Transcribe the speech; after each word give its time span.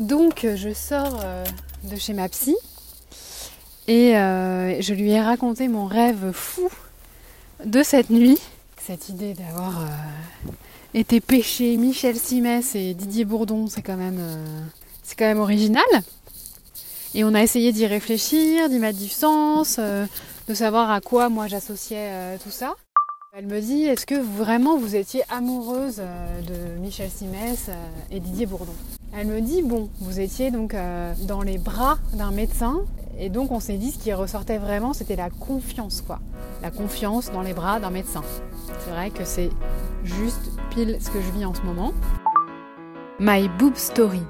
Donc 0.00 0.46
je 0.54 0.74
sors 0.74 1.20
euh, 1.24 1.44
de 1.84 1.96
chez 1.96 2.12
ma 2.12 2.28
psy 2.28 2.54
et 3.88 4.16
euh, 4.16 4.80
je 4.82 4.92
lui 4.92 5.10
ai 5.10 5.22
raconté 5.22 5.68
mon 5.68 5.86
rêve 5.86 6.32
fou 6.32 6.68
de 7.64 7.82
cette 7.82 8.10
nuit. 8.10 8.38
Cette 8.78 9.08
idée 9.08 9.32
d'avoir 9.32 9.80
euh, 9.80 10.50
été 10.92 11.20
pêché 11.20 11.78
Michel 11.78 12.16
Simès 12.16 12.74
et 12.74 12.92
Didier 12.92 13.24
Bourdon, 13.24 13.68
c'est 13.68 13.80
quand 13.80 13.96
même, 13.96 14.20
c'est 15.02 15.16
quand 15.18 15.24
même 15.24 15.40
original. 15.40 15.84
Et 17.14 17.24
on 17.24 17.32
a 17.32 17.42
essayé 17.42 17.72
d'y 17.72 17.86
réfléchir, 17.86 18.68
d'y 18.68 18.78
mettre 18.78 18.98
du 18.98 19.08
sens, 19.08 19.78
de 19.78 20.54
savoir 20.54 20.90
à 20.90 21.00
quoi 21.00 21.30
moi 21.30 21.46
j'associais 21.46 22.36
tout 22.44 22.50
ça. 22.50 22.74
Elle 23.38 23.48
me 23.48 23.60
dit, 23.60 23.82
est-ce 23.82 24.06
que 24.06 24.14
vraiment 24.14 24.78
vous 24.78 24.96
étiez 24.96 25.20
amoureuse 25.28 25.96
de 25.98 26.80
Michel 26.80 27.10
Simès 27.10 27.68
et 28.10 28.18
Didier 28.18 28.46
Bourdon? 28.46 28.72
Elle 29.14 29.26
me 29.26 29.42
dit 29.42 29.60
bon, 29.60 29.90
vous 30.00 30.20
étiez 30.20 30.50
donc 30.50 30.72
euh, 30.72 31.12
dans 31.28 31.42
les 31.42 31.58
bras 31.58 31.98
d'un 32.14 32.30
médecin 32.30 32.80
et 33.18 33.28
donc 33.28 33.52
on 33.52 33.60
s'est 33.60 33.76
dit 33.76 33.90
ce 33.90 33.98
qui 33.98 34.10
ressortait 34.14 34.56
vraiment 34.56 34.94
c'était 34.94 35.16
la 35.16 35.28
confiance 35.28 36.00
quoi. 36.00 36.18
La 36.62 36.70
confiance 36.70 37.30
dans 37.30 37.42
les 37.42 37.52
bras 37.52 37.78
d'un 37.78 37.90
médecin. 37.90 38.22
C'est 38.78 38.90
vrai 38.90 39.10
que 39.10 39.26
c'est 39.26 39.50
juste 40.02 40.50
pile 40.70 40.96
ce 40.98 41.10
que 41.10 41.20
je 41.20 41.30
vis 41.32 41.44
en 41.44 41.52
ce 41.52 41.60
moment. 41.60 41.92
My 43.20 43.50
Boob 43.58 43.76
Story, 43.76 44.22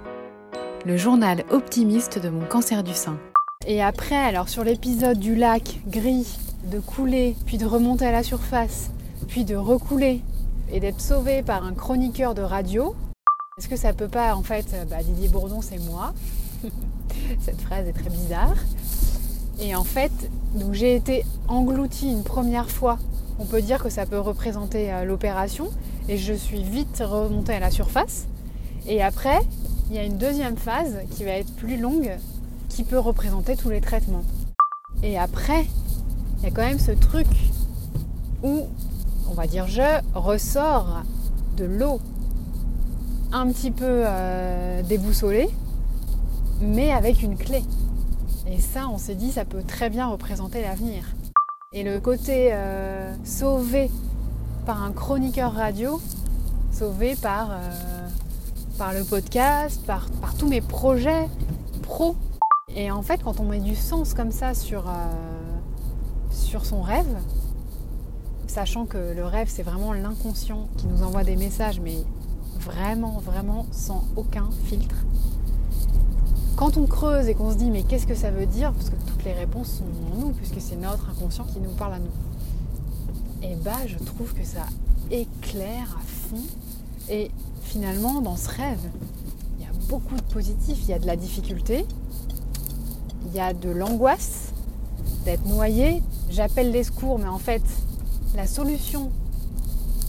le 0.85 0.97
journal 0.97 1.45
optimiste 1.51 2.19
de 2.19 2.29
mon 2.29 2.45
cancer 2.45 2.83
du 2.83 2.93
sein. 2.93 3.21
Et 3.69 3.81
après, 3.81 4.17
alors 4.17 4.49
sur 4.49 4.65
l'épisode 4.65 5.21
du 5.21 5.37
lac 5.37 5.79
gris, 5.87 6.27
de 6.65 6.81
couler, 6.81 7.37
puis 7.47 7.59
de 7.59 7.67
remonter 7.67 8.07
à 8.07 8.13
la 8.13 8.25
surface, 8.25 8.91
puis 9.29 9.45
de 9.45 9.57
recouler 9.57 10.23
et 10.71 10.81
d'être 10.81 11.01
sauvé 11.01 11.43
par 11.43 11.65
un 11.65 11.75
chroniqueur 11.75 12.35
de 12.35 12.43
radio, 12.43 12.95
est-ce 13.59 13.69
que 13.69 13.77
ça 13.77 13.93
peut 13.93 14.09
pas, 14.09 14.35
en 14.35 14.43
fait, 14.43 14.67
euh, 14.75 14.85
bah, 14.85 15.03
Didier 15.03 15.29
Bourdon, 15.29 15.63
c'est 15.63 15.79
moi 15.79 16.13
Cette 17.41 17.61
phrase 17.61 17.87
est 17.89 17.93
très 17.93 18.11
bizarre. 18.11 18.57
Et 19.61 19.75
en 19.75 19.85
fait, 19.85 20.13
donc 20.55 20.75
j'ai 20.75 20.95
été 20.95 21.25
engloutie 21.49 22.11
une 22.11 22.23
première 22.23 22.71
fois. 22.71 22.99
On 23.39 23.47
peut 23.47 23.63
dire 23.63 23.83
que 23.83 23.89
ça 23.89 24.05
peut 24.05 24.19
représenter 24.19 24.93
euh, 24.93 25.05
l'opération. 25.05 25.71
Et 26.09 26.19
je 26.19 26.33
suis 26.33 26.63
vite 26.63 27.03
remontée 27.05 27.55
à 27.55 27.61
la 27.61 27.71
surface. 27.71 28.27
Et 28.87 29.03
après, 29.03 29.41
il 29.89 29.97
y 29.97 29.99
a 29.99 30.05
une 30.05 30.19
deuxième 30.19 30.57
phase 30.57 30.99
qui 31.11 31.25
va 31.25 31.31
être 31.31 31.53
plus 31.55 31.79
longue, 31.79 32.11
qui 32.69 32.85
peut 32.85 32.99
représenter 32.99 33.57
tous 33.57 33.71
les 33.71 33.81
traitements. 33.81 34.25
Et 35.03 35.19
après, 35.19 35.67
il 36.39 36.45
y 36.45 36.47
a 36.47 36.51
quand 36.51 36.63
même 36.63 36.79
ce 36.79 36.93
truc 36.93 37.27
où, 38.43 38.67
va 39.37 39.47
dire, 39.47 39.69
je 39.69 40.01
ressors 40.15 41.03
de 41.59 41.67
l'eau 41.67 42.01
un 43.33 43.49
petit 43.49 43.71
peu 43.71 43.85
euh, 43.85 44.83
déboussolé, 44.83 45.51
mais 46.63 46.91
avec 46.91 47.23
une 47.23 47.37
clé. 47.37 47.63
Et 48.49 48.61
ça, 48.61 48.89
on 48.89 48.97
s'est 48.97 49.15
dit, 49.15 49.31
ça 49.31 49.45
peut 49.45 49.63
très 49.63 49.91
bien 49.91 50.07
représenter 50.07 50.63
l'avenir. 50.63 51.03
Et 51.75 51.83
le 51.83 52.01
côté 52.01 52.51
euh, 52.53 53.13
sauvé 53.25 53.91
par 54.65 54.83
un 54.83 54.93
chroniqueur 54.93 55.53
radio, 55.53 56.01
sauvé 56.73 57.15
par, 57.15 57.51
euh, 57.51 58.09
par 58.79 58.95
le 58.95 59.05
podcast, 59.05 59.85
par, 59.87 60.09
par, 60.23 60.35
tous 60.35 60.49
mes 60.49 60.63
projets 60.63 61.29
pro. 61.83 62.17
Et 62.75 62.91
en 62.91 63.03
fait, 63.03 63.23
quand 63.23 63.39
on 63.39 63.45
met 63.45 63.61
du 63.61 63.75
sens 63.75 64.15
comme 64.15 64.33
ça 64.33 64.55
sur, 64.55 64.85
sur 66.31 66.65
son 66.65 66.81
rêve, 66.83 67.07
sachant 68.57 68.87
que 68.87 68.97
le 68.97 69.27
rêve, 69.27 69.49
c'est 69.51 69.63
vraiment 69.63 69.93
l'inconscient 69.93 70.67
qui 70.79 70.87
nous 70.87 71.03
envoie 71.03 71.25
des 71.25 71.37
messages, 71.37 71.79
mais 71.79 71.99
vraiment, 72.59 73.19
vraiment 73.19 73.67
sans 73.71 74.03
aucun 74.17 74.49
filtre. 74.65 74.97
Quand 76.57 76.79
on 76.79 76.87
creuse 76.87 77.29
et 77.29 77.35
qu'on 77.35 77.51
se 77.51 77.57
dit 77.57 77.71
mais 77.71 77.83
qu'est-ce 77.83 78.07
que 78.07 78.15
ça 78.15 78.31
veut 78.31 78.47
dire, 78.47 78.73
parce 78.73 78.89
que 78.89 78.97
toutes 79.09 79.25
les 79.25 79.35
réponses 79.35 79.69
sont 79.69 79.85
en 79.85 80.21
nous, 80.21 80.31
puisque 80.31 80.59
c'est 80.59 80.77
notre 80.77 81.11
inconscient 81.11 81.45
qui 81.45 81.61
nous 81.61 81.73
parle 81.73 81.93
à 81.93 81.99
nous, 81.99 82.07
et 83.43 83.57
bah 83.57 83.73
je 83.87 83.99
trouve 83.99 84.33
que 84.33 84.43
ça 84.43 84.63
éclaire 85.11 85.95
à 85.95 86.07
fond. 86.07 86.43
Et 87.11 87.31
finalement, 87.63 88.23
dans 88.23 88.37
ce 88.37 88.49
rêve, 88.49 88.81
il 89.59 89.67
y 89.67 89.69
a 89.69 89.73
beaucoup 89.91 90.17
de 90.17 90.33
positifs, 90.33 90.79
il 90.85 90.89
y 90.89 90.95
a 90.95 90.99
de 90.99 91.07
la 91.07 91.17
difficulté, 91.17 91.85
il 93.27 93.37
y 93.37 93.39
a 93.41 93.53
de 93.53 93.69
l'angoisse 93.69 94.55
d'être 95.27 95.45
noyé. 95.45 96.03
J'appelle 96.31 96.71
les 96.71 96.85
secours, 96.85 97.19
mais 97.19 97.29
en 97.29 97.39
fait, 97.39 97.63
la 98.37 98.47
solution 98.47 99.11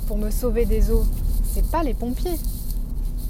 pour 0.06 0.18
me 0.18 0.30
sauver 0.30 0.66
des 0.66 0.92
eaux, 0.92 1.06
c'est 1.54 1.66
pas 1.72 1.82
les 1.82 1.94
pompiers 1.94 2.38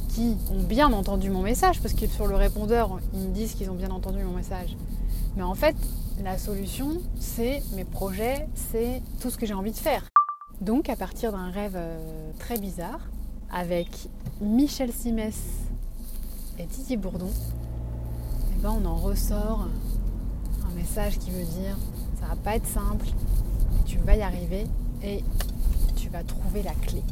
qui 0.09 0.35
ont 0.51 0.63
bien 0.63 0.91
entendu 0.91 1.29
mon 1.29 1.43
message, 1.43 1.79
parce 1.81 1.93
que 1.93 2.07
sur 2.07 2.25
le 2.25 2.35
répondeur, 2.35 2.99
ils 3.13 3.19
me 3.19 3.33
disent 3.33 3.53
qu'ils 3.53 3.69
ont 3.69 3.75
bien 3.75 3.91
entendu 3.91 4.23
mon 4.23 4.35
message. 4.35 4.75
Mais 5.35 5.43
en 5.43 5.53
fait, 5.53 5.75
la 6.23 6.39
solution, 6.39 6.97
c'est 7.19 7.61
mes 7.75 7.83
projets, 7.83 8.47
c'est 8.71 9.03
tout 9.21 9.29
ce 9.29 9.37
que 9.37 9.45
j'ai 9.45 9.53
envie 9.53 9.71
de 9.71 9.77
faire. 9.77 10.03
Donc, 10.61 10.89
à 10.89 10.95
partir 10.95 11.31
d'un 11.31 11.51
rêve 11.51 11.75
euh, 11.75 12.31
très 12.39 12.57
bizarre, 12.57 12.99
avec 13.51 14.09
Michel 14.41 14.91
Simès 14.91 15.37
et 16.57 16.65
Didier 16.65 16.97
Bourdon, 16.97 17.29
eh 18.51 18.61
ben, 18.63 18.75
on 18.81 18.85
en 18.85 18.95
ressort 18.95 19.67
un 20.67 20.75
message 20.75 21.19
qui 21.19 21.29
veut 21.29 21.45
dire 21.45 21.77
ça 22.19 22.25
va 22.25 22.35
pas 22.35 22.55
être 22.55 22.65
simple, 22.65 23.05
tu 23.85 23.99
vas 23.99 24.15
y 24.15 24.21
arriver 24.23 24.65
et 25.03 25.23
tu 25.95 26.09
vas 26.09 26.23
trouver 26.23 26.63
la 26.63 26.71
clé. 26.71 27.03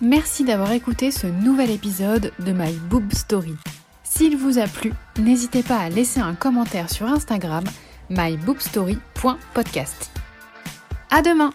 Merci 0.00 0.44
d'avoir 0.44 0.72
écouté 0.72 1.12
ce 1.12 1.28
nouvel 1.28 1.70
épisode 1.70 2.32
de 2.40 2.52
My 2.52 2.72
Boob 2.90 3.12
Story. 3.12 3.54
S'il 4.02 4.36
vous 4.36 4.58
a 4.58 4.66
plu, 4.66 4.92
n'hésitez 5.18 5.62
pas 5.62 5.78
à 5.78 5.88
laisser 5.88 6.18
un 6.20 6.34
commentaire 6.34 6.90
sur 6.90 7.06
Instagram 7.06 7.62
myboobstory.podcast. 8.10 10.10
À 11.10 11.22
demain! 11.22 11.52